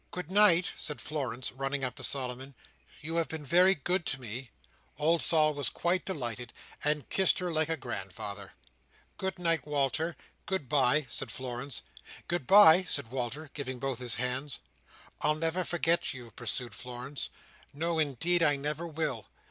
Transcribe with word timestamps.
"Good 0.09 0.31
night!" 0.31 0.71
said 0.79 0.99
Florence, 0.99 1.51
running 1.51 1.83
up 1.83 1.93
to 1.97 2.03
Solomon. 2.03 2.55
"You 3.01 3.17
have 3.17 3.27
been 3.27 3.45
very 3.45 3.75
good 3.75 4.03
to 4.07 4.19
me." 4.19 4.49
Old 4.97 5.21
Sol 5.21 5.53
was 5.53 5.69
quite 5.69 6.05
delighted, 6.05 6.53
and 6.83 7.07
kissed 7.09 7.37
her 7.37 7.51
like 7.53 7.67
her 7.67 7.77
grand 7.77 8.11
father. 8.11 8.53
"Good 9.17 9.37
night, 9.37 9.67
Walter! 9.67 10.17
Good 10.47 10.67
bye!" 10.67 11.05
said 11.07 11.29
Florence. 11.29 11.83
"Good 12.27 12.47
bye!" 12.47 12.81
said 12.85 13.11
Walter, 13.11 13.51
giving 13.53 13.77
both 13.77 13.99
his 13.99 14.15
hands. 14.15 14.57
"I'll 15.21 15.35
never 15.35 15.63
forget 15.63 16.15
you," 16.15 16.31
pursued 16.31 16.73
Florence. 16.73 17.29
"No! 17.71 17.99
indeed 17.99 18.41
I 18.41 18.55
never 18.55 18.87
will. 18.87 19.27